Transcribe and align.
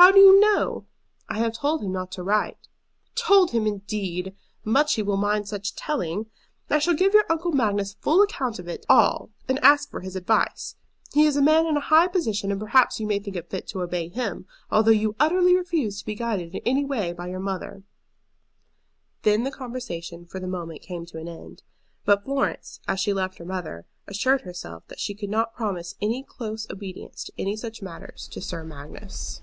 "How 0.00 0.12
do 0.12 0.20
you 0.20 0.38
know?" 0.38 0.86
"I 1.28 1.38
have 1.38 1.54
told 1.54 1.82
him 1.82 1.90
not 1.90 2.12
to 2.12 2.22
write." 2.22 2.68
"Told 3.16 3.50
him, 3.50 3.66
indeed! 3.66 4.32
Much 4.64 4.94
he 4.94 5.02
will 5.02 5.16
mind 5.16 5.48
such 5.48 5.74
telling! 5.74 6.26
I 6.70 6.78
shall 6.78 6.94
give 6.94 7.14
your 7.14 7.24
Uncle 7.28 7.50
Magnus 7.50 7.94
a 7.94 7.96
full 7.96 8.22
account 8.22 8.60
of 8.60 8.68
it 8.68 8.86
all 8.88 9.30
and 9.48 9.58
ask 9.58 9.90
for 9.90 9.98
his 10.02 10.14
advice. 10.14 10.76
He 11.12 11.26
is 11.26 11.36
a 11.36 11.42
man 11.42 11.66
in 11.66 11.76
a 11.76 11.80
high 11.80 12.06
position, 12.06 12.52
and 12.52 12.60
perhaps 12.60 13.00
you 13.00 13.08
may 13.08 13.18
think 13.18 13.44
fit 13.50 13.66
to 13.66 13.82
obey 13.82 14.06
him, 14.06 14.46
although 14.70 14.92
you 14.92 15.16
utterly 15.18 15.56
refuse 15.56 15.98
to 15.98 16.06
be 16.06 16.14
guided 16.14 16.54
in 16.54 16.62
any 16.64 16.84
way 16.84 17.12
by 17.12 17.26
your 17.26 17.40
mother." 17.40 17.82
Then 19.22 19.42
the 19.42 19.50
conversation 19.50 20.24
for 20.26 20.38
the 20.38 20.46
moment 20.46 20.80
came 20.80 21.06
to 21.06 21.18
an 21.18 21.26
end. 21.26 21.64
But 22.04 22.22
Florence, 22.22 22.78
as 22.86 23.00
she 23.00 23.12
left 23.12 23.38
her 23.38 23.44
mother, 23.44 23.84
assured 24.06 24.42
herself 24.42 24.86
that 24.86 25.00
she 25.00 25.16
could 25.16 25.28
not 25.28 25.56
promise 25.56 25.96
any 26.00 26.22
close 26.22 26.70
obedience 26.70 27.30
in 27.36 27.42
any 27.48 27.56
such 27.56 27.82
matters 27.82 28.28
to 28.28 28.40
Sir 28.40 28.62
Magnus. 28.62 29.42